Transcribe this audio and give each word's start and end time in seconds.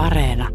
Areena. 0.00 0.48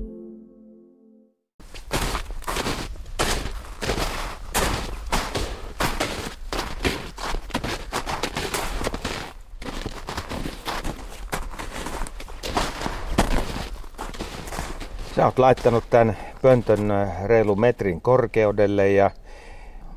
Sä 15.16 15.26
oot 15.26 15.39
laittanut 15.39 15.84
tämän 15.89 16.18
pöntön 16.41 16.80
reilu 17.25 17.55
metrin 17.55 18.02
korkeudelle 18.02 18.91
ja 18.91 19.12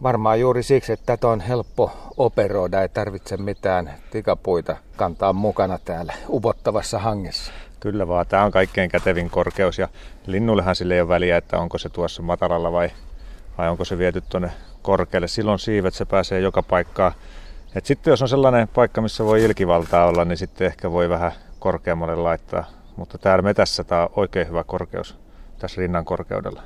varmaan 0.02 0.40
juuri 0.40 0.62
siksi, 0.62 0.92
että 0.92 1.06
tätä 1.06 1.28
on 1.28 1.40
helppo 1.40 1.90
operoida, 2.16 2.82
ei 2.82 2.88
tarvitse 2.88 3.36
mitään 3.36 3.94
tikapuita 4.10 4.76
kantaa 4.96 5.32
mukana 5.32 5.78
täällä 5.78 6.14
upottavassa 6.28 6.98
hangessa. 6.98 7.52
Kyllä 7.80 8.08
vaan, 8.08 8.26
tämä 8.26 8.44
on 8.44 8.50
kaikkein 8.50 8.90
kätevin 8.90 9.30
korkeus 9.30 9.78
ja 9.78 9.88
linnullehan 10.26 10.76
sille 10.76 10.94
ei 10.94 11.00
ole 11.00 11.08
väliä, 11.08 11.36
että 11.36 11.58
onko 11.58 11.78
se 11.78 11.88
tuossa 11.88 12.22
matalalla 12.22 12.72
vai, 12.72 12.90
vai 13.58 13.68
onko 13.68 13.84
se 13.84 13.98
viety 13.98 14.20
tuonne 14.20 14.50
korkealle. 14.82 15.28
Silloin 15.28 15.58
siivet 15.58 15.94
se 15.94 16.04
pääsee 16.04 16.40
joka 16.40 16.62
paikkaan. 16.62 17.12
Et 17.74 17.86
sitten 17.86 18.10
jos 18.10 18.22
on 18.22 18.28
sellainen 18.28 18.68
paikka, 18.68 19.00
missä 19.00 19.24
voi 19.24 19.44
ilkivaltaa 19.44 20.06
olla, 20.06 20.24
niin 20.24 20.38
sitten 20.38 20.66
ehkä 20.66 20.92
voi 20.92 21.08
vähän 21.08 21.32
korkeammalle 21.58 22.16
laittaa. 22.16 22.64
Mutta 22.96 23.18
täällä 23.18 23.42
metässä 23.42 23.84
tämä 23.84 24.02
on 24.02 24.08
oikein 24.16 24.48
hyvä 24.48 24.64
korkeus 24.64 25.18
tässä 25.58 25.80
rinnan 25.80 26.04
korkeudella. 26.04 26.62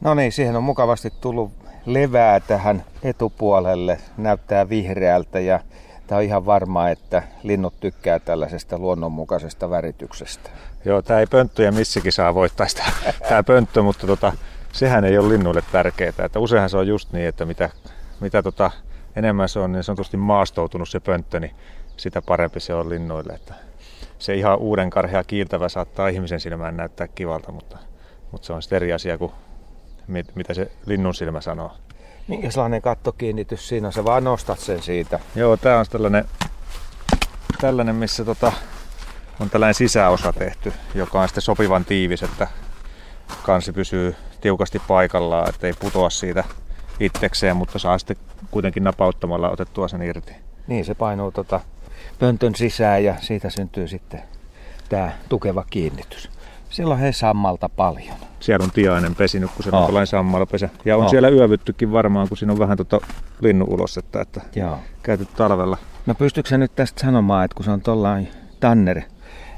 No 0.00 0.14
niin, 0.14 0.32
siihen 0.32 0.56
on 0.56 0.62
mukavasti 0.62 1.12
tullut 1.20 1.52
levää 1.86 2.40
tähän 2.40 2.84
etupuolelle. 3.02 3.98
Näyttää 4.16 4.68
vihreältä 4.68 5.40
ja 5.40 5.60
tämä 6.06 6.18
on 6.18 6.24
ihan 6.24 6.46
varmaa, 6.46 6.90
että 6.90 7.22
linnut 7.42 7.80
tykkää 7.80 8.18
tällaisesta 8.18 8.78
luonnonmukaisesta 8.78 9.70
värityksestä. 9.70 10.50
Joo, 10.84 11.02
tämä 11.02 11.20
ei 11.20 11.26
pönttöjä 11.26 11.70
missikin 11.70 12.12
saa 12.12 12.34
voittaa 12.34 12.68
sitä, 12.68 12.84
tämä 13.28 13.42
pönttö, 13.42 13.82
mutta 13.82 14.06
tota, 14.06 14.32
sehän 14.72 15.04
ei 15.04 15.18
ole 15.18 15.28
linnuille 15.28 15.62
tärkeää. 15.72 16.12
Että 16.24 16.38
useinhan 16.38 16.70
se 16.70 16.76
on 16.76 16.86
just 16.86 17.12
niin, 17.12 17.28
että 17.28 17.44
mitä, 17.44 17.70
mitä 18.20 18.42
tota, 18.42 18.70
enemmän 19.16 19.48
se 19.48 19.58
on 19.58 19.72
niin 19.72 19.84
sanotusti 19.84 20.16
maastoutunut 20.16 20.88
se 20.88 21.00
pönttö, 21.00 21.40
niin 21.40 21.54
sitä 21.96 22.22
parempi 22.22 22.60
se 22.60 22.74
on 22.74 22.88
linnuille. 22.88 23.32
Että 23.32 23.54
se 24.18 24.34
ihan 24.34 24.58
uuden 24.58 24.90
karhea 24.90 25.24
kiiltävä 25.24 25.68
saattaa 25.68 26.08
ihmisen 26.08 26.40
silmään 26.40 26.76
näyttää 26.76 27.08
kivalta, 27.08 27.52
mutta, 27.52 27.78
mutta 28.32 28.46
se 28.46 28.52
on 28.52 28.62
sitten 28.62 28.76
eri 28.76 28.92
asia 28.92 29.18
kuin 29.18 29.32
mit, 30.06 30.36
mitä 30.36 30.54
se 30.54 30.70
linnun 30.86 31.14
silmä 31.14 31.40
sanoo. 31.40 31.72
Minkälainen 32.28 32.82
kattokiinnitys 32.82 33.68
siinä 33.68 33.86
on? 33.86 33.92
Sä 33.92 34.04
vaan 34.04 34.24
nostat 34.24 34.58
sen 34.58 34.82
siitä. 34.82 35.20
Joo, 35.34 35.56
tää 35.56 35.78
on 35.78 35.86
tällainen, 35.90 36.24
tällainen 37.60 37.94
missä 37.94 38.24
tota, 38.24 38.52
on 39.40 39.50
tällainen 39.50 39.74
sisäosa 39.74 40.32
tehty, 40.32 40.72
joka 40.94 41.20
on 41.20 41.28
sitten 41.28 41.42
sopivan 41.42 41.84
tiivis, 41.84 42.22
että 42.22 42.46
kansi 43.42 43.72
pysyy 43.72 44.16
tiukasti 44.40 44.78
paikallaan, 44.88 45.48
ettei 45.48 45.72
putoa 45.72 46.10
siitä 46.10 46.44
itsekseen, 47.00 47.56
mutta 47.56 47.78
saa 47.78 47.98
sitten 47.98 48.16
kuitenkin 48.50 48.84
napauttamalla 48.84 49.50
otettua 49.50 49.88
sen 49.88 50.02
irti. 50.02 50.32
Niin, 50.66 50.84
se 50.84 50.94
painuu 50.94 51.32
tota 51.32 51.60
pöntön 52.18 52.54
sisään 52.54 53.04
ja 53.04 53.14
siitä 53.20 53.50
syntyy 53.50 53.88
sitten 53.88 54.22
tämä 54.88 55.12
tukeva 55.28 55.64
kiinnitys. 55.70 56.30
Siellä 56.70 56.94
on 56.94 57.00
he 57.00 57.12
sammalta 57.12 57.68
paljon. 57.68 58.16
Siellä 58.44 58.64
on 58.64 58.70
tiainen 58.70 59.14
pesinyt, 59.14 59.50
kun 59.50 59.64
se 59.64 59.70
on 59.72 59.86
tällainen 59.86 60.06
sammalpesä. 60.06 60.68
Ja 60.84 60.96
on 60.96 61.04
oh. 61.04 61.10
siellä 61.10 61.28
yövyttykin 61.28 61.92
varmaan, 61.92 62.28
kun 62.28 62.36
siinä 62.36 62.52
on 62.52 62.58
vähän 62.58 62.76
tota 62.76 63.00
linnun 63.40 63.68
ulosetta, 63.68 64.20
että 64.20 64.40
Joo. 64.54 64.78
käyty 65.02 65.26
talvella. 65.36 65.78
No 66.06 66.14
pystytkö 66.14 66.58
nyt 66.58 66.74
tästä 66.74 67.00
sanomaan, 67.00 67.44
että 67.44 67.54
kun 67.54 67.64
se 67.64 67.70
on 67.70 67.80
tuollainen 67.80 68.28
tanner, 68.60 69.00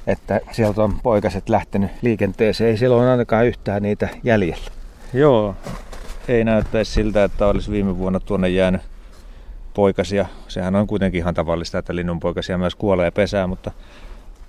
että 0.06 0.40
sieltä 0.52 0.82
on 0.82 1.00
poikaset 1.02 1.48
lähtenyt 1.48 1.90
liikenteeseen, 2.02 2.70
ei 2.70 2.76
siellä 2.76 2.96
ole 2.96 3.10
ainakaan 3.10 3.46
yhtään 3.46 3.82
niitä 3.82 4.08
jäljellä. 4.24 4.70
Joo, 5.14 5.54
ei 6.28 6.44
näyttäisi 6.44 6.92
siltä, 6.92 7.24
että 7.24 7.46
olisi 7.46 7.70
viime 7.70 7.98
vuonna 7.98 8.20
tuonne 8.20 8.48
jäänyt 8.48 8.82
poikasia. 9.74 10.26
Sehän 10.48 10.76
on 10.76 10.86
kuitenkin 10.86 11.18
ihan 11.18 11.34
tavallista, 11.34 11.78
että 11.78 11.96
linnunpoikasia 11.96 12.58
myös 12.58 12.74
kuolee 12.74 13.10
pesää, 13.10 13.46
mutta 13.46 13.70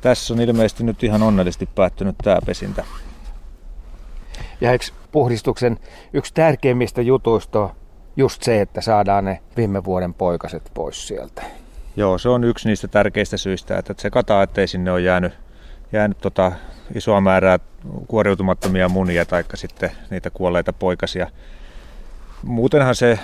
tässä 0.02 0.34
on 0.34 0.42
ilmeisesti 0.42 0.84
nyt 0.84 1.04
ihan 1.04 1.24
onnellisesti 1.24 1.70
päättynyt 1.76 2.16
tämä 2.24 2.38
pesintä. 2.46 2.84
Ja 4.62 4.72
eikö 4.72 4.86
puhdistuksen 5.12 5.80
yksi 6.14 6.34
tärkeimmistä 6.34 7.02
jutuista 7.02 7.70
just 8.18 8.44
se, 8.44 8.62
että 8.62 8.82
saadaan 8.82 9.26
ne 9.26 9.40
viime 9.58 9.84
vuoden 9.84 10.14
poikaset 10.14 10.72
pois 10.74 11.08
sieltä? 11.08 11.44
Joo, 11.96 12.18
se 12.18 12.30
on 12.30 12.44
yksi 12.44 12.68
niistä 12.68 12.88
tärkeistä 12.88 13.38
syistä, 13.38 13.78
että 13.78 13.94
se 13.98 14.10
kataa, 14.10 14.44
ettei 14.44 14.68
sinne 14.68 14.92
ole 14.92 15.02
jäänyt, 15.02 15.34
jäänyt 15.92 16.18
tota 16.18 16.52
isoa 16.96 17.22
määrää 17.22 17.60
kuoriutumattomia 18.08 18.90
munia 18.90 19.26
tai 19.26 19.44
sitten 19.54 19.92
niitä 20.10 20.30
kuolleita 20.30 20.74
poikasia. 20.74 21.28
Muutenhan 22.44 22.96
se 22.96 23.20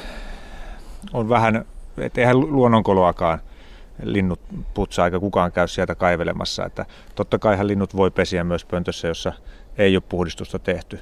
on 1.14 1.30
vähän, 1.30 1.66
että 1.98 2.22
eihän 2.22 2.40
luonnonkoloakaan 2.40 3.40
linnut 4.04 4.40
putsaa 4.74 5.06
eikä 5.06 5.20
kukaan 5.20 5.52
käy 5.52 5.68
sieltä 5.68 5.96
kaivelemassa. 5.96 6.66
Että 6.66 6.86
totta 7.16 7.40
kaihan 7.40 7.68
linnut 7.68 7.96
voi 7.96 8.12
pesiä 8.12 8.44
myös 8.44 8.66
pöntössä, 8.66 9.08
jossa 9.08 9.34
ei 9.78 9.96
ole 9.96 10.04
puhdistusta 10.10 10.60
tehty. 10.60 11.00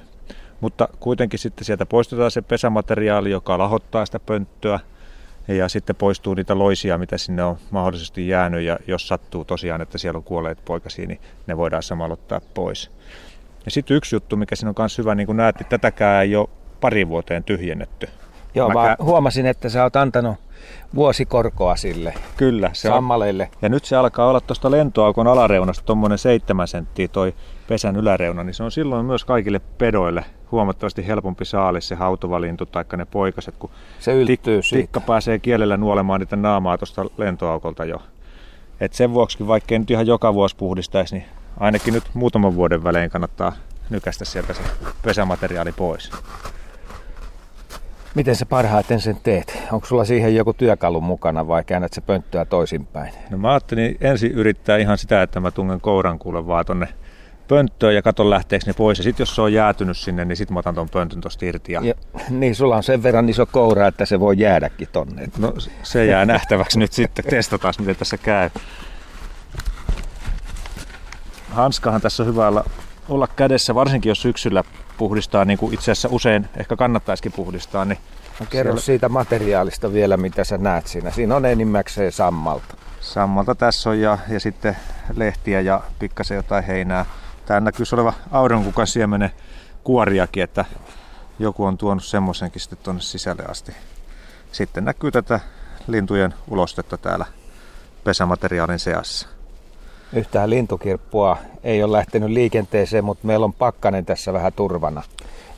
Mutta 0.62 0.88
kuitenkin 1.00 1.38
sitten 1.38 1.64
sieltä 1.64 1.86
poistetaan 1.86 2.30
se 2.30 2.42
pesämateriaali, 2.42 3.30
joka 3.30 3.58
lahottaa 3.58 4.06
sitä 4.06 4.20
pönttöä. 4.20 4.80
Ja 5.48 5.68
sitten 5.68 5.96
poistuu 5.96 6.34
niitä 6.34 6.58
loisia, 6.58 6.98
mitä 6.98 7.18
sinne 7.18 7.44
on 7.44 7.56
mahdollisesti 7.70 8.28
jäänyt. 8.28 8.62
Ja 8.62 8.78
jos 8.86 9.08
sattuu 9.08 9.44
tosiaan, 9.44 9.80
että 9.80 9.98
siellä 9.98 10.18
on 10.18 10.24
kuolleet 10.24 10.64
poikasi, 10.64 11.06
niin 11.06 11.20
ne 11.46 11.56
voidaan 11.56 11.82
samalla 11.82 12.12
ottaa 12.12 12.40
pois. 12.54 12.90
Ja 13.64 13.70
sitten 13.70 13.96
yksi 13.96 14.16
juttu, 14.16 14.36
mikä 14.36 14.56
siinä 14.56 14.68
on 14.68 14.74
myös 14.78 14.98
hyvä, 14.98 15.14
niin 15.14 15.26
kuin 15.26 15.36
näet, 15.36 15.60
että 15.60 15.78
tätäkään 15.78 16.22
ei 16.22 16.36
ole 16.36 16.48
pari 16.80 17.08
vuoteen 17.08 17.44
tyhjennetty. 17.44 18.08
Joo, 18.54 18.68
mä, 18.68 18.74
mä 18.74 18.96
huomasin, 19.00 19.46
että 19.46 19.68
sä 19.68 19.82
oot 19.82 19.96
antanut 19.96 20.36
vuosikorkoa 20.94 21.76
sille 21.76 22.14
Kyllä, 22.36 22.70
se 22.72 22.88
sammaleille. 22.88 23.48
On. 23.52 23.58
Ja 23.62 23.68
nyt 23.68 23.84
se 23.84 23.96
alkaa 23.96 24.28
olla 24.28 24.40
tuosta 24.40 24.70
lentoaukon 24.70 25.26
alareunasta 25.26 25.84
tuommoinen 25.84 26.18
7 26.18 26.68
senttiä 26.68 27.08
toi 27.08 27.34
pesän 27.68 27.96
yläreuna, 27.96 28.44
niin 28.44 28.54
se 28.54 28.62
on 28.62 28.70
silloin 28.70 29.06
myös 29.06 29.24
kaikille 29.24 29.60
pedoille 29.78 30.24
huomattavasti 30.52 31.06
helpompi 31.06 31.44
saalis 31.44 31.88
se 31.88 31.94
hautovalintu 31.94 32.66
tai 32.66 32.84
ne 32.96 33.04
poikaset, 33.04 33.54
kun 33.58 33.70
se 33.98 34.14
yltyy 34.14 34.60
tik- 34.60 34.76
tikka 34.76 35.00
pääsee 35.00 35.38
kielellä 35.38 35.76
nuolemaan 35.76 36.20
niitä 36.20 36.36
naamaa 36.36 36.78
tuosta 36.78 37.04
lentoaukolta 37.16 37.84
jo. 37.84 38.02
Et 38.80 38.92
sen 38.92 39.14
vuoksi, 39.14 39.46
vaikka 39.46 39.78
nyt 39.78 39.90
ihan 39.90 40.06
joka 40.06 40.34
vuosi 40.34 40.56
puhdistaisi, 40.56 41.14
niin 41.14 41.26
ainakin 41.60 41.94
nyt 41.94 42.04
muutaman 42.14 42.56
vuoden 42.56 42.84
välein 42.84 43.10
kannattaa 43.10 43.52
nykästä 43.90 44.24
sieltä 44.24 44.52
se 44.52 44.62
pesämateriaali 45.02 45.72
pois. 45.72 46.10
Miten 48.14 48.36
sä 48.36 48.46
parhaiten 48.46 49.00
sen 49.00 49.16
teet? 49.22 49.58
Onko 49.72 49.86
sulla 49.86 50.04
siihen 50.04 50.36
joku 50.36 50.52
työkalu 50.52 51.00
mukana 51.00 51.48
vai 51.48 51.64
käännät 51.64 51.92
se 51.92 52.00
pönttöä 52.00 52.44
toisinpäin? 52.44 53.12
No 53.30 53.38
mä 53.38 53.50
ajattelin 53.50 53.96
ensin 54.00 54.32
yrittää 54.32 54.76
ihan 54.76 54.98
sitä, 54.98 55.22
että 55.22 55.40
mä 55.40 55.50
tungen 55.50 55.80
kouran 55.80 56.18
kuule 56.18 56.46
vaan 56.46 56.66
tonne 56.66 56.88
pönttöön 57.48 57.94
ja 57.94 58.02
katon 58.02 58.30
lähteekö 58.30 58.66
ne 58.66 58.72
pois. 58.72 58.98
Ja 58.98 59.04
sitten 59.04 59.22
jos 59.22 59.34
se 59.34 59.42
on 59.42 59.52
jäätynyt 59.52 59.96
sinne, 59.96 60.24
niin 60.24 60.36
sitten 60.36 60.54
mä 60.54 60.58
otan 60.58 60.74
ton 60.74 60.88
pöntön 60.88 61.20
tosta 61.20 61.44
irti. 61.44 61.72
Ja... 61.72 61.80
Ja, 61.84 61.94
niin, 62.30 62.54
sulla 62.54 62.76
on 62.76 62.82
sen 62.82 63.02
verran 63.02 63.28
iso 63.28 63.46
koura, 63.46 63.86
että 63.86 64.04
se 64.04 64.20
voi 64.20 64.38
jäädäkin 64.38 64.88
tonne. 64.92 65.28
No 65.38 65.54
se 65.82 66.06
jää 66.06 66.24
nähtäväksi 66.24 66.78
nyt 66.78 66.92
sitten. 66.92 67.24
Testataan, 67.24 67.74
miten 67.78 67.96
tässä 67.96 68.16
käy. 68.16 68.50
Hanskahan 71.50 72.00
tässä 72.00 72.22
on 72.22 72.26
hyvä 72.26 72.48
olla, 72.48 72.64
olla 73.14 73.26
kädessä, 73.26 73.74
varsinkin 73.74 74.10
jos 74.10 74.22
syksyllä 74.22 74.64
puhdistaa, 74.98 75.44
niin 75.44 75.58
kuin 75.58 75.74
itse 75.74 75.92
asiassa 75.92 76.08
usein 76.12 76.48
ehkä 76.56 76.76
kannattaisikin 76.76 77.32
puhdistaa. 77.32 77.84
Niin 77.84 77.98
no 78.40 78.46
kerro 78.50 78.72
siellä... 78.72 78.84
siitä 78.84 79.08
materiaalista 79.08 79.92
vielä, 79.92 80.16
mitä 80.16 80.44
sä 80.44 80.58
näet 80.58 80.86
siinä. 80.86 81.10
Siinä 81.10 81.36
on 81.36 81.46
enimmäkseen 81.46 82.12
sammalta. 82.12 82.74
Sammalta 83.00 83.54
tässä 83.54 83.90
on 83.90 84.00
ja, 84.00 84.18
ja 84.28 84.40
sitten 84.40 84.76
lehtiä 85.16 85.60
ja 85.60 85.80
pikkasen 85.98 86.36
jotain 86.36 86.64
heinää. 86.64 87.06
Tää 87.46 87.60
näkyisi 87.60 87.94
oleva 87.94 88.12
aurinkukan 88.30 88.86
siemenen 88.86 89.30
kuoriakin, 89.84 90.42
että 90.42 90.64
joku 91.38 91.64
on 91.64 91.78
tuonut 91.78 92.04
semmoisenkin 92.04 92.60
sitten 92.60 92.78
tuonne 92.82 93.02
sisälle 93.02 93.44
asti. 93.44 93.72
Sitten 94.52 94.84
näkyy 94.84 95.10
tätä 95.10 95.40
lintujen 95.86 96.34
ulostetta 96.48 96.98
täällä 96.98 97.26
pesämateriaalin 98.04 98.78
seassa. 98.78 99.28
Yhtään 100.12 100.50
lintukirppua 100.50 101.36
ei 101.64 101.82
ole 101.82 101.92
lähtenyt 101.92 102.30
liikenteeseen, 102.30 103.04
mutta 103.04 103.26
meillä 103.26 103.44
on 103.44 103.52
pakkanen 103.52 104.04
tässä 104.04 104.32
vähän 104.32 104.52
turvana. 104.52 105.02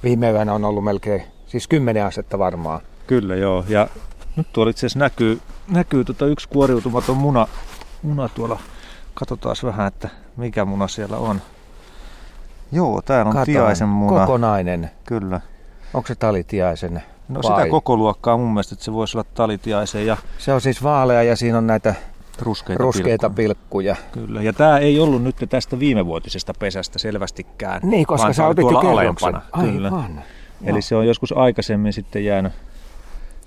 Viime 0.03 0.31
yönä 0.31 0.53
on 0.53 0.65
ollut 0.65 0.85
melkein, 0.85 1.23
siis 1.47 1.69
kymmenen 1.69 2.05
asetta 2.05 2.39
varmaan. 2.39 2.81
Kyllä 3.07 3.37
joo, 3.37 3.65
ja 3.69 3.89
nyt 4.37 4.47
tuolla 4.53 4.71
itse 4.71 4.87
asiassa 4.87 4.99
näkyy, 4.99 5.41
näkyy 5.69 6.05
tota 6.05 6.27
yksi 6.27 6.49
kuoriutumaton 6.49 7.17
muna, 7.17 7.49
muna 8.03 8.29
tuolla. 8.29 8.59
Katsotaan 9.15 9.57
vähän, 9.65 9.87
että 9.87 10.09
mikä 10.37 10.65
muna 10.65 10.89
siellä 10.89 11.17
on. 11.17 11.41
Joo, 12.73 13.03
täällä 13.03 13.29
on 13.29 13.33
Katon, 13.33 13.47
tiaisen 13.47 13.89
muna. 13.89 14.21
kokonainen. 14.21 14.91
Kyllä. 15.07 15.41
Onko 15.95 16.07
se 16.07 16.15
talitiaisen? 16.15 17.03
No 17.29 17.41
vai? 17.43 17.61
sitä 17.61 17.71
koko 17.71 17.97
luokkaa 17.97 18.37
mun 18.37 18.49
mielestä, 18.49 18.75
että 18.75 18.85
se 18.85 18.93
voisi 18.93 19.19
olla 19.19 19.27
talitiaisen. 19.35 20.07
Ja... 20.07 20.17
Se 20.39 20.53
on 20.53 20.61
siis 20.61 20.83
vaalea 20.83 21.23
ja 21.23 21.37
siinä 21.37 21.59
on 21.59 21.67
näitä 21.67 21.95
ruskeita, 22.43 22.83
ruskeita 22.83 23.31
pilkkuja. 23.31 23.95
pilkkuja. 23.95 24.27
Kyllä, 24.27 24.43
ja 24.43 24.53
tämä 24.53 24.79
ei 24.79 25.01
ollut 25.01 25.23
nyt 25.23 25.37
tästä 25.49 25.79
viimevuotisesta 25.79 26.55
pesästä 26.59 26.99
selvästikään. 26.99 27.81
Niin, 27.83 28.07
koska 28.07 28.33
sä 28.33 28.45
oli 28.45 28.51
otit 28.51 28.63
jo 28.63 28.71
tuolla 28.71 28.91
alempana. 29.01 29.43
Kyllä. 29.61 29.89
Aivan. 29.89 30.23
Eli 30.65 30.83
se 30.83 30.97
on 30.97 31.07
joskus 31.07 31.33
aikaisemmin 31.37 31.93
sitten 31.93 32.25
jäänyt 32.25 32.53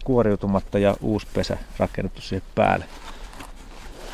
kuoriutumatta 0.03 0.79
ja 0.79 0.95
uusi 1.01 1.27
pesä 1.33 1.57
rakennettu 1.77 2.21
siihen 2.21 2.47
päälle. 2.55 2.85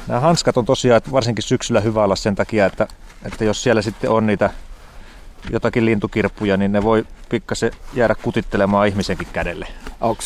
Nämä 0.07 0.19
hanskat 0.19 0.57
on 0.57 0.65
tosiaan 0.65 1.01
varsinkin 1.11 1.43
syksyllä 1.43 1.81
hyvä 1.81 2.03
olla 2.03 2.15
sen 2.15 2.35
takia, 2.35 2.65
että, 2.65 2.87
että 3.25 3.43
jos 3.43 3.63
siellä 3.63 3.81
sitten 3.81 4.09
on 4.09 4.27
niitä 4.27 4.49
jotakin 5.49 5.85
lintukirppuja, 5.85 6.57
niin 6.57 6.71
ne 6.71 6.83
voi 6.83 7.05
pikkasen 7.29 7.71
jäädä 7.93 8.15
kutittelemaan 8.15 8.87
ihmisenkin 8.87 9.27
kädelle. 9.33 9.67
Onko 10.01 10.23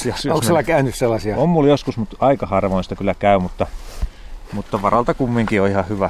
ne- 0.53 0.63
käynyt 0.63 0.95
sellaisia? 0.95 1.37
On 1.37 1.49
mulla 1.49 1.69
joskus, 1.69 1.97
mutta 1.97 2.17
aika 2.19 2.45
harvoin 2.45 2.83
sitä 2.83 2.95
kyllä 2.95 3.13
käy, 3.13 3.39
mutta, 3.39 3.67
mutta 4.53 4.81
varalta 4.81 5.13
kumminkin 5.13 5.61
on 5.61 5.69
ihan 5.69 5.89
hyvä, 5.89 6.09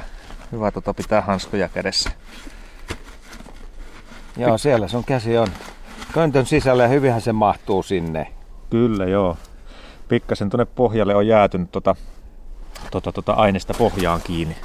hyvä 0.52 0.70
tota 0.70 0.94
pitää 0.94 1.20
hanskoja 1.20 1.68
kädessä. 1.68 2.10
Joo, 4.36 4.58
siellä 4.58 4.88
sun 4.88 5.04
käsi 5.04 5.38
on. 5.38 5.48
Köntön 6.12 6.46
sisällä 6.46 6.82
ja 6.82 6.88
hyvinhän 6.88 7.20
se 7.20 7.32
mahtuu 7.32 7.82
sinne. 7.82 8.32
Kyllä, 8.70 9.04
joo. 9.04 9.36
Pikkasen 10.08 10.50
tuonne 10.50 10.64
pohjalle 10.64 11.14
on 11.14 11.26
jäätynyt 11.26 11.72
tota, 11.72 11.96
tota, 12.90 13.12
tota 13.12 13.32
aineesta 13.32 13.74
pohjaan 13.74 14.20
kiinni. 14.24 14.56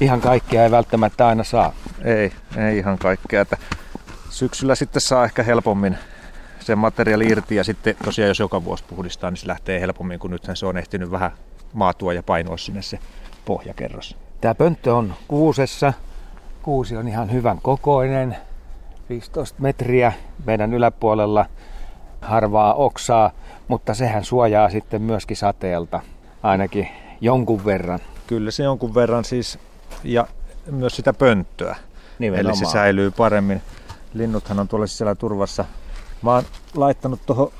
Ihan 0.00 0.20
kaikkia 0.20 0.64
ei 0.64 0.70
välttämättä 0.70 1.26
aina 1.26 1.44
saa. 1.44 1.72
Ei, 2.04 2.32
ei 2.56 2.78
ihan 2.78 2.98
kaikkea. 2.98 3.40
Että 3.40 3.56
syksyllä 4.30 4.74
sitten 4.74 5.02
saa 5.02 5.24
ehkä 5.24 5.42
helpommin 5.42 5.98
sen 6.60 6.78
materiaali 6.78 7.26
irti 7.26 7.56
ja 7.56 7.64
sitten 7.64 7.96
tosiaan 8.04 8.28
jos 8.28 8.38
joka 8.38 8.64
vuosi 8.64 8.84
puhdistaa, 8.84 9.30
niin 9.30 9.38
se 9.38 9.48
lähtee 9.48 9.80
helpommin, 9.80 10.18
kun 10.18 10.30
nythän 10.30 10.56
se 10.56 10.66
on 10.66 10.78
ehtinyt 10.78 11.10
vähän 11.10 11.32
maatua 11.72 12.12
ja 12.12 12.22
painoa 12.22 12.56
sinne 12.56 12.82
se 12.82 12.98
pohjakerros. 13.44 14.16
Tämä 14.40 14.54
pönttö 14.54 14.94
on 14.94 15.14
kuusessa. 15.28 15.92
Kuusi 16.62 16.96
on 16.96 17.08
ihan 17.08 17.32
hyvän 17.32 17.58
kokoinen. 17.62 18.36
15 19.08 19.62
metriä 19.62 20.12
meidän 20.44 20.74
yläpuolella 20.74 21.46
harvaa 22.20 22.74
oksaa, 22.74 23.30
mutta 23.68 23.94
sehän 23.94 24.24
suojaa 24.24 24.70
sitten 24.70 25.02
myöskin 25.02 25.36
sateelta 25.36 26.00
ainakin 26.42 26.88
jonkun 27.20 27.64
verran. 27.64 27.98
Kyllä 28.26 28.50
se 28.50 28.62
jonkun 28.62 28.94
verran 28.94 29.24
siis, 29.24 29.58
ja 30.04 30.26
myös 30.70 30.96
sitä 30.96 31.12
pönttöä. 31.12 31.76
Nimenomaan. 32.18 32.46
Eli 32.46 32.56
se 32.56 32.72
säilyy 32.72 33.10
paremmin. 33.10 33.62
Linnuthan 34.14 34.60
on 34.60 34.68
tuolla 34.68 34.86
sisällä 34.86 35.14
turvassa. 35.14 35.64
Mä 36.22 36.34
oon 36.34 36.44
laittanut 36.74 37.20
tuohon 37.26 37.52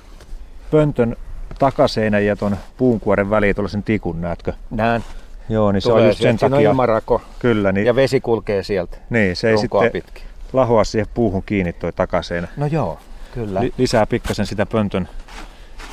pöntön 0.71 1.17
takaseinän 1.63 2.27
ja 2.27 2.37
tuon 2.37 2.57
puunkuoren 2.77 3.31
väliin 3.31 3.55
tuollaisen 3.55 3.83
tikun, 3.83 4.21
näetkö? 4.21 4.53
Näin. 4.71 5.05
Joo, 5.49 5.73
niin 5.73 5.83
se 5.83 5.89
Tulee 5.89 6.03
on 6.03 6.09
just 6.09 6.19
sen 6.19 6.23
sieltä. 6.39 6.39
Siinä 6.57 6.71
on 6.71 6.77
takia. 6.87 7.21
Kyllä, 7.39 7.73
niin, 7.73 7.87
ja 7.87 7.95
vesi 7.95 8.21
kulkee 8.21 8.63
sieltä 8.63 8.97
niin 9.11 9.37
se 9.37 9.51
ei 9.51 9.59
sitten 9.59 9.91
pitkin. 9.93 10.23
lahoa 10.53 10.85
siihen 10.85 11.07
puuhun 11.15 11.43
kiinni 11.43 11.73
toi 11.73 11.93
takaseinä. 11.93 12.49
No 12.57 12.67
joo, 12.67 12.99
kyllä. 13.35 13.61
Li- 13.61 13.75
lisää 13.79 14.07
pikkasen 14.07 14.47
sitä 14.47 14.67
pöntön 14.67 15.09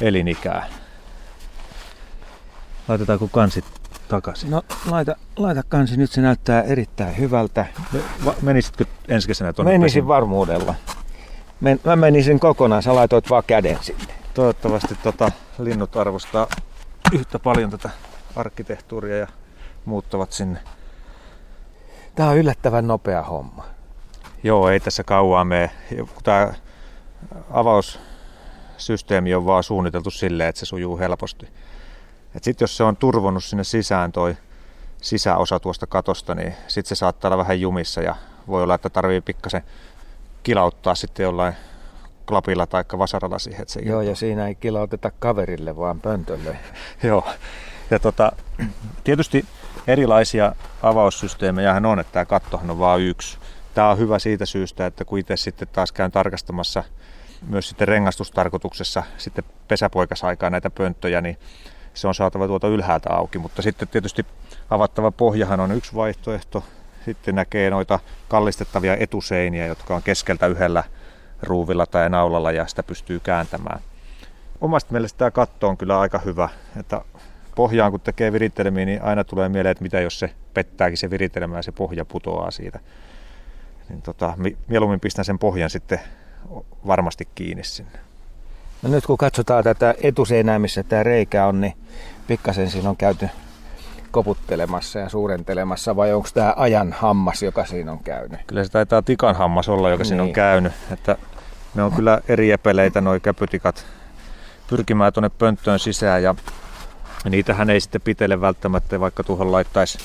elinikää. 0.01 0.66
Laitetaanko 2.88 3.27
kansit 3.27 3.66
takaisin? 4.07 4.51
No 4.51 4.62
laita, 4.92 5.16
laita 5.38 5.63
kansi, 5.69 5.98
nyt 5.98 6.12
se 6.12 6.21
näyttää 6.21 6.62
erittäin 6.62 7.18
hyvältä. 7.18 7.66
Va- 8.25 8.36
menisitkö 8.42 8.86
ensi 9.07 9.27
kesänä 9.27 9.54
tuonne 9.54 9.71
Menisin 9.71 10.01
pesin- 10.04 10.07
varmuudella. 10.07 10.75
Men, 11.62 11.80
mä 11.83 11.95
menisin 11.95 12.39
kokonaan, 12.39 12.83
sä 12.83 12.95
laitoit 12.95 13.30
vaan 13.30 13.44
käden 13.48 13.77
sinne. 13.81 14.19
Toivottavasti 14.40 14.96
tota, 15.04 15.32
linnut 15.58 15.98
arvostaa 15.98 16.48
yhtä 17.14 17.40
paljon 17.40 17.70
tätä 17.70 17.90
arkkitehtuuria 18.36 19.18
ja 19.18 19.28
muuttavat 19.86 20.32
sinne. 20.32 20.60
Tää 22.16 22.30
on 22.30 22.38
yllättävän 22.38 22.88
nopea 22.88 23.22
homma. 23.22 23.66
Joo, 24.44 24.70
ei 24.70 24.80
tässä 24.80 25.04
kauaa 25.04 25.46
mene. 25.46 25.72
Tämä 26.24 26.54
avaussysteemi 27.52 29.36
on 29.36 29.46
vaan 29.46 29.64
suunniteltu 29.64 30.12
silleen, 30.12 30.50
että 30.50 30.60
se 30.60 30.66
sujuu 30.66 30.98
helposti. 31.00 31.48
Sitten 32.42 32.64
jos 32.64 32.78
se 32.78 32.84
on 32.84 32.96
turvonnut 32.96 33.44
sinne 33.44 33.64
sisään 33.64 34.12
toi 34.12 34.38
sisäosa 35.02 35.60
tuosta 35.60 35.88
katosta, 35.88 36.36
niin 36.36 36.54
sitten 36.68 36.90
se 36.90 37.00
saattaa 37.00 37.30
olla 37.30 37.38
vähän 37.38 37.62
jumissa 37.62 38.02
ja 38.02 38.16
voi 38.48 38.64
olla, 38.64 38.76
että 38.76 38.90
tarvii 38.90 39.22
pikkasen 39.22 39.64
kilauttaa 40.44 40.96
sitten 40.96 41.24
jollain 41.24 41.54
klapilla 42.30 42.68
tai 42.68 42.84
vasaralla 42.98 43.40
siihen. 43.40 43.62
Että 43.62 43.74
se 43.74 43.80
Joo, 43.80 44.02
ja 44.02 44.16
siinä 44.16 44.48
ei 44.48 44.56
kilauteta 44.56 45.12
kaverille, 45.20 45.78
vaan 45.78 46.02
pöntölle. 46.02 46.58
Joo. 47.04 47.28
Ja 47.92 48.00
tota, 48.00 48.31
tietysti 49.04 49.46
erilaisia 49.88 50.56
avaussysteemejähän 50.84 51.86
on, 51.86 52.00
että 52.00 52.14
tämä 52.14 52.26
kattohan 52.26 52.72
on 52.72 52.80
vain 52.80 53.02
yksi. 53.02 53.38
Tämä 53.74 53.90
on 53.90 53.98
hyvä 53.98 54.20
siitä 54.20 54.46
syystä, 54.46 54.86
että 54.86 55.06
kun 55.06 55.20
itse 55.20 55.38
sitten 55.38 55.68
taas 55.68 55.92
käyn 55.92 56.12
tarkastamassa 56.12 56.84
myös 57.48 57.70
sitten 57.70 57.88
rengastustarkoituksessa 57.88 59.04
sitten 59.18 59.44
pesäpoikasaikaa 59.68 60.50
näitä 60.50 60.70
pönttöjä, 60.70 61.22
niin 61.22 61.38
se 61.94 62.08
on 62.08 62.16
saatava 62.16 62.48
tuolta 62.48 62.68
ylhäältä 62.68 63.10
auki. 63.14 63.38
Mutta 63.38 63.62
sitten 63.62 63.88
tietysti 63.88 64.26
avattava 64.70 65.12
pohjahan 65.12 65.60
on 65.60 65.72
yksi 65.72 65.96
vaihtoehto. 65.96 66.64
Sitten 67.06 67.36
näkee 67.36 67.70
noita 67.70 68.00
kallistettavia 68.28 68.98
etuseiniä, 69.00 69.66
jotka 69.66 69.96
on 69.96 70.04
keskeltä 70.04 70.48
yhdellä 70.48 70.84
ruuvilla 71.44 71.86
tai 71.86 72.10
naulalla 72.10 72.52
ja 72.52 72.68
sitä 72.68 72.84
pystyy 72.84 73.20
kääntämään. 73.20 73.80
Omasta 74.62 74.92
mielestä 74.92 75.18
tämä 75.18 75.32
katto 75.32 75.68
on 75.68 75.78
kyllä 75.78 76.00
aika 76.00 76.20
hyvä. 76.26 76.50
Että 76.80 77.02
pohjaan 77.56 77.92
kun 77.92 78.00
tekee 78.00 78.32
viritelmiä, 78.32 78.86
niin 78.86 79.04
aina 79.04 79.24
tulee 79.24 79.50
mieleen, 79.50 79.72
että 79.72 79.84
mitä 79.84 80.00
jos 80.00 80.20
se 80.20 80.34
pettääkin 80.54 80.98
se 80.98 81.10
viritelmä 81.10 81.56
ja 81.56 81.62
se 81.62 81.72
pohja 81.72 82.06
putoaa 82.06 82.52
siitä. 82.52 82.80
Niin 83.90 84.02
tota, 84.02 84.34
mi- 84.38 84.58
mieluummin 84.68 85.00
pistän 85.00 85.26
sen 85.26 85.40
pohjan 85.40 85.70
sitten 85.70 86.00
varmasti 86.88 87.28
kiinni 87.36 87.64
sinne. 87.64 88.00
No 88.82 88.90
nyt 88.90 89.06
kun 89.06 89.18
katsotaan 89.18 89.64
tätä 89.64 89.96
etuseinää, 90.04 90.60
missä 90.60 90.84
tämä 90.84 91.04
reikä 91.04 91.46
on, 91.46 91.62
niin 91.62 91.74
pikkasen 92.28 92.70
siinä 92.72 92.90
on 92.90 92.98
käyty 92.98 93.30
koputtelemassa 94.12 95.00
ja 95.00 95.10
suurentelemassa, 95.10 95.96
vai 95.96 96.14
onko 96.14 96.30
tämä 96.34 96.54
ajan 96.58 96.94
hammas, 96.94 97.44
joka 97.44 97.66
siinä 97.66 97.92
on 97.92 98.00
käynyt? 98.04 98.40
Kyllä 98.48 98.64
se 98.64 98.72
taitaa 98.72 99.02
tikan 99.02 99.36
hammas 99.36 99.70
olla, 99.70 99.90
joka 99.90 100.04
siinä 100.04 100.22
on 100.24 100.28
Niin. 100.28 100.34
käynyt. 100.34 100.74
Että 100.92 101.18
ne 101.76 101.84
on 101.84 101.92
kyllä 101.92 102.22
eri 102.28 102.52
epeleitä 102.52 103.02
nuo 103.02 103.20
käpytikat 103.20 103.86
pyrkimään 104.70 105.14
tuonne 105.14 105.30
pönttöön 105.30 105.80
sisään 105.80 106.24
ja 106.24 106.36
niitähän 107.30 107.70
ei 107.70 107.82
sitten 107.82 108.02
pitele 108.02 108.42
välttämättä, 108.42 109.00
vaikka 109.00 109.24
tuohon 109.24 109.52
laittaisi 109.52 109.98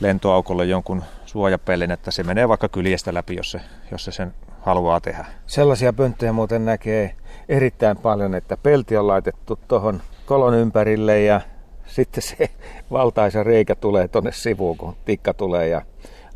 lentoaukolle 0.00 0.64
jonkun 0.64 1.02
suojapellin, 1.26 1.90
että 1.90 2.10
se 2.10 2.22
menee 2.22 2.48
vaikka 2.48 2.68
kyljestä 2.68 3.14
läpi, 3.14 3.36
jos 3.36 3.50
se, 3.50 3.60
jos 3.90 4.04
se 4.04 4.12
sen 4.12 4.34
haluaa 4.60 5.00
tehdä. 5.00 5.26
Sellaisia 5.46 5.92
pönttöjä 5.92 6.32
muuten 6.32 6.64
näkee 6.64 7.14
erittäin 7.48 7.96
paljon, 7.96 8.34
että 8.34 8.56
pelti 8.56 8.96
on 8.96 9.06
laitettu 9.06 9.58
tuohon 9.68 10.02
kolon 10.26 10.54
ympärille 10.54 11.20
ja 11.22 11.40
sitten 11.88 12.22
se 12.22 12.50
valtaisa 12.90 13.42
reikä 13.42 13.74
tulee 13.74 14.08
tuonne 14.08 14.32
sivuun, 14.32 14.76
kun 14.76 14.96
tikka 15.04 15.34
tulee 15.34 15.68
ja 15.68 15.82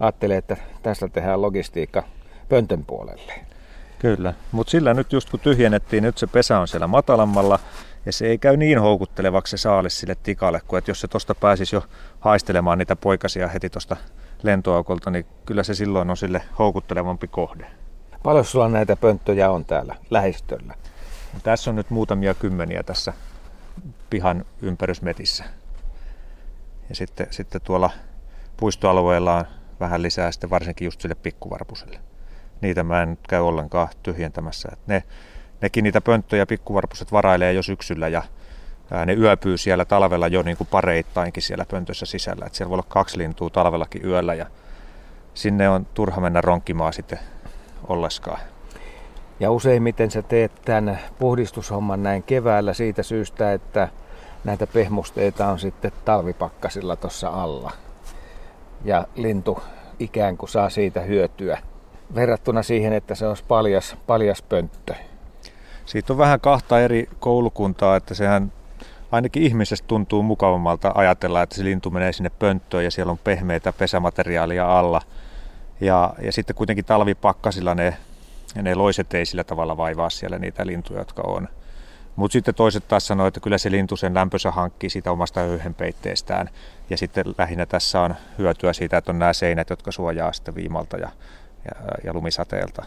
ajattelee, 0.01 0.37
että 0.37 0.57
tästä 0.83 1.09
tehdään 1.09 1.43
logistiikka 1.43 2.03
pöntön 2.49 2.85
puolelle. 2.85 3.33
Kyllä, 3.99 4.35
mutta 4.53 4.71
sillä 4.71 4.95
nyt 4.95 5.13
just 5.13 5.31
kun 5.31 5.41
tyhjennettiin, 5.41 6.03
nyt 6.03 6.19
se 6.19 6.27
pesä 6.27 6.59
on 6.59 6.69
siellä 6.69 6.87
matalammalla 6.87 7.59
ja 8.07 8.13
se 8.13 8.27
ei 8.27 8.39
käy 8.39 8.57
niin 8.57 8.79
houkuttelevaksi 8.79 9.51
se 9.51 9.61
saalis 9.61 10.01
sille 10.01 10.17
tikalle, 10.23 10.61
kuin 10.69 10.79
että 10.79 10.91
jos 10.91 11.01
se 11.01 11.09
tuosta 11.09 11.35
pääsisi 11.35 11.77
jo 11.77 11.83
haistelemaan 12.21 12.79
niitä 12.79 12.97
poikasia 12.97 13.49
heti 13.49 13.71
tuosta 13.71 13.97
lentoaukolta, 14.43 15.11
niin 15.11 15.27
kyllä 15.47 15.63
se 15.63 15.75
silloin 15.75 16.11
on 16.11 16.17
sille 16.17 16.43
houkuttelevampi 16.59 17.29
kohde. 17.29 17.67
Paljon 18.23 18.45
sulla 18.45 18.69
näitä 18.69 18.97
pönttöjä 18.97 19.51
on 19.51 19.65
täällä 19.65 19.97
lähistöllä? 20.11 20.75
Tässä 21.43 21.71
on 21.71 21.77
nyt 21.77 21.91
muutamia 21.91 22.35
kymmeniä 22.35 22.83
tässä 22.83 23.13
pihan 24.13 24.45
ympärysmetissä. 24.63 25.45
Ja 26.89 26.95
sitten, 26.95 27.27
sitten 27.31 27.61
tuolla 27.61 27.91
puistoalueella 28.57 29.37
on 29.37 29.45
vähän 29.81 30.03
lisää 30.03 30.33
sitten 30.33 30.51
varsinkin 30.51 30.87
just 30.87 31.01
sille 31.01 31.15
pikkuvarpuselle. 31.15 32.01
Niitä 32.61 32.83
mä 32.83 33.03
en 33.03 33.11
nyt 33.11 33.27
käy 33.29 33.41
ollenkaan 33.41 33.89
tyhjentämässä. 34.03 34.69
Et 34.73 34.87
ne, 34.87 35.03
nekin 35.61 35.85
niitä 35.85 36.01
pönttöjä 36.01 36.47
pikkuvarpuset 36.47 37.13
varailee 37.13 37.53
jo 37.53 37.63
syksyllä 37.63 38.09
ja 38.09 38.23
ää, 38.91 39.07
ne 39.07 39.13
yöpyy 39.13 39.57
siellä 39.57 39.85
talvella 39.85 40.29
jo 40.29 40.43
niin 40.43 40.57
kuin 40.57 40.69
pareittainkin 40.71 41.43
siellä 41.43 41.65
pöntössä 41.71 42.07
sisällä. 42.07 42.47
Et 42.47 42.55
siellä 42.55 42.71
voi 42.71 42.75
olla 42.75 42.87
kaksi 42.89 43.19
lintua 43.19 43.51
talvellakin 43.51 44.07
yöllä 44.07 44.35
ja 44.35 44.47
sinne 45.35 45.69
on 45.69 45.87
turha 45.95 46.21
mennä 46.21 46.41
ronkkimaan 46.41 46.93
sitten 46.93 47.19
olleskaan. 47.89 48.41
Ja 49.41 49.51
useimmiten 49.51 50.11
sä 50.11 50.23
teet 50.23 50.53
tämän 50.65 50.99
puhdistushomman 51.19 52.03
näin 52.03 52.23
keväällä 52.23 52.75
siitä 52.75 53.03
syystä, 53.03 53.53
että 53.53 53.89
näitä 54.45 54.67
pehmusteita 54.67 55.47
on 55.47 55.59
sitten 55.59 55.93
talvipakkasilla 56.05 56.97
tuossa 56.97 57.29
alla. 57.29 57.73
Ja 58.85 59.07
lintu 59.17 59.63
ikään 59.99 60.37
kuin 60.37 60.49
saa 60.49 60.71
siitä 60.71 61.01
hyötyä 61.01 61.59
verrattuna 62.15 62.63
siihen, 62.63 62.93
että 62.93 63.15
se 63.15 63.27
olisi 63.27 63.45
paljas, 63.49 63.97
paljas 64.07 64.43
pönttö. 64.43 64.95
Siitä 65.87 66.13
on 66.13 66.19
vähän 66.19 66.41
kahta 66.41 66.81
eri 66.81 67.09
koulukuntaa, 67.21 67.97
että 67.97 68.15
sehän 68.15 68.53
ainakin 69.13 69.43
ihmisestä 69.43 69.89
tuntuu 69.89 70.23
mukavammalta 70.23 70.93
ajatella, 70.95 71.43
että 71.43 71.57
se 71.57 71.65
lintu 71.65 71.91
menee 71.91 72.13
sinne 72.13 72.31
pönttöön 72.39 72.85
ja 72.85 72.91
siellä 72.91 73.11
on 73.11 73.19
pehmeitä 73.19 73.73
pesämateriaalia 73.73 74.79
alla. 74.79 75.01
Ja, 75.81 76.15
ja 76.23 76.33
sitten 76.33 76.57
kuitenkin 76.57 76.85
talvipakkasilla 76.85 77.75
ne, 77.75 77.97
ne 78.63 78.75
loiset 78.75 79.15
ei 79.15 79.27
sillä 79.27 79.45
tavalla 79.45 79.77
vaivaa 79.77 80.11
siellä 80.11 80.39
niitä 80.39 80.67
lintuja, 80.67 81.01
jotka 81.01 81.23
on. 81.27 81.49
Mutta 82.17 82.33
sitten 82.33 82.55
toiset 82.55 82.89
taas 82.89 83.07
sanoo, 83.07 83.27
että 83.27 83.41
kyllä 83.41 83.59
se 83.59 83.71
lintu 83.71 83.97
sen 83.97 84.15
lämpönsä 84.15 84.51
hankkii 84.51 84.91
siitä 84.91 85.13
omasta 85.13 85.41
höyhenpeitteestään. 85.41 86.49
Ja 86.91 86.97
sitten 86.97 87.25
lähinnä 87.39 87.67
tässä 87.67 88.01
on 88.01 88.15
hyötyä 88.39 88.73
siitä, 88.73 88.97
että 88.97 89.13
on 89.13 89.19
nämä 89.19 89.33
seinät, 89.33 89.71
jotka 89.71 89.93
suojaa 89.93 90.33
sitten 90.33 90.55
viimalta 90.55 90.97
ja, 90.97 91.09
ja, 91.65 91.89
ja 92.05 92.13
lumisateelta 92.15 92.85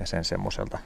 ja 0.00 0.06
sen 0.06 0.24
semmoiselta. 0.24 0.78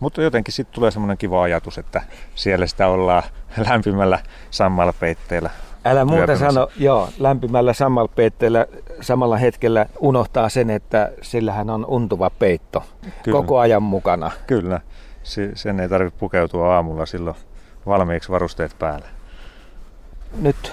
Mutta 0.00 0.22
jotenkin 0.22 0.54
sitten 0.54 0.74
tulee 0.74 0.90
semmoinen 0.90 1.18
kiva 1.18 1.42
ajatus, 1.42 1.78
että 1.78 2.02
siellä 2.34 2.66
sitä 2.66 2.88
ollaan 2.88 3.22
lämpimällä 3.68 4.18
sammalpeitteellä. 4.50 5.50
Älä 5.84 6.04
muuta 6.04 6.36
sano, 6.36 6.68
joo, 6.76 7.08
lämpimällä 7.18 7.72
sammalpeitteellä 7.72 8.66
samalla 9.00 9.36
hetkellä 9.36 9.86
unohtaa 9.98 10.48
sen, 10.48 10.70
että 10.70 11.12
sillähän 11.22 11.70
on 11.70 11.86
untuva 11.86 12.30
peitto 12.30 12.82
Kyllä. 13.22 13.36
koko 13.38 13.58
ajan 13.58 13.82
mukana. 13.82 14.30
Kyllä, 14.46 14.80
sen 15.54 15.80
ei 15.80 15.88
tarvitse 15.88 16.20
pukeutua 16.20 16.74
aamulla 16.74 17.06
silloin 17.06 17.36
valmiiksi 17.86 18.30
varusteet 18.30 18.76
päällä. 18.78 19.06
Nyt 20.40 20.72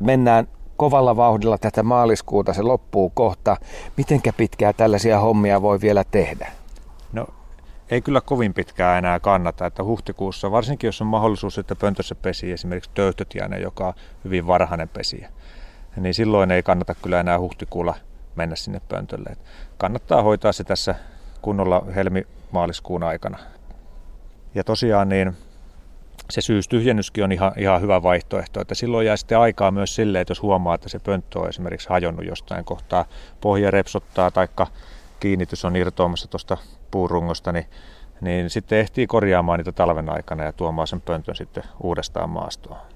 mennään 0.00 0.48
kovalla 0.76 1.16
vauhdilla 1.16 1.58
tätä 1.58 1.82
maaliskuuta, 1.82 2.52
se 2.52 2.62
loppuu 2.62 3.10
kohta. 3.10 3.56
Mitenkä 3.96 4.32
pitkää 4.32 4.72
tällaisia 4.72 5.20
hommia 5.20 5.62
voi 5.62 5.80
vielä 5.80 6.04
tehdä? 6.04 6.52
No 7.12 7.26
ei 7.90 8.00
kyllä 8.00 8.20
kovin 8.20 8.54
pitkään 8.54 8.98
enää 8.98 9.20
kannata, 9.20 9.66
että 9.66 9.84
huhtikuussa, 9.84 10.50
varsinkin 10.50 10.88
jos 10.88 11.00
on 11.00 11.06
mahdollisuus, 11.06 11.58
että 11.58 11.76
pöntössä 11.76 12.14
pesii 12.14 12.52
esimerkiksi 12.52 12.90
töyhtötiäinen, 12.94 13.62
joka 13.62 13.86
on 13.86 13.94
hyvin 14.24 14.46
varhainen 14.46 14.88
pesiä, 14.88 15.28
niin 15.96 16.14
silloin 16.14 16.50
ei 16.50 16.62
kannata 16.62 16.94
kyllä 16.94 17.20
enää 17.20 17.38
huhtikuulla 17.38 17.94
mennä 18.36 18.56
sinne 18.56 18.80
pöntölle. 18.88 19.36
Kannattaa 19.78 20.22
hoitaa 20.22 20.52
se 20.52 20.64
tässä 20.64 20.94
kunnolla 21.42 21.82
helmi-maaliskuun 21.94 23.02
aikana. 23.02 23.38
Ja 24.56 24.64
tosiaan 24.64 25.08
niin 25.08 25.36
se 26.30 26.40
syystyhjennyskin 26.40 27.24
on 27.24 27.32
ihan, 27.32 27.52
ihan 27.56 27.80
hyvä 27.80 28.02
vaihtoehto, 28.02 28.60
että 28.60 28.74
silloin 28.74 29.06
jää 29.06 29.16
sitten 29.16 29.38
aikaa 29.38 29.70
myös 29.70 29.94
sille, 29.94 30.20
että 30.20 30.30
jos 30.30 30.42
huomaa, 30.42 30.74
että 30.74 30.88
se 30.88 30.98
pönttö 30.98 31.38
on 31.38 31.48
esimerkiksi 31.48 31.88
hajonnut 31.88 32.26
jostain 32.26 32.64
kohtaa, 32.64 33.04
pohja 33.40 33.70
repsottaa 33.70 34.30
tai 34.30 34.48
kiinnitys 35.20 35.64
on 35.64 35.76
irtoamassa 35.76 36.28
tuosta 36.28 36.56
puurungosta, 36.90 37.52
niin, 37.52 37.66
niin 38.20 38.50
sitten 38.50 38.78
ehtii 38.78 39.06
korjaamaan 39.06 39.58
niitä 39.58 39.72
talven 39.72 40.10
aikana 40.10 40.44
ja 40.44 40.52
tuomaan 40.52 40.86
sen 40.86 41.00
pöntön 41.00 41.36
sitten 41.36 41.64
uudestaan 41.82 42.30
maastoon. 42.30 42.95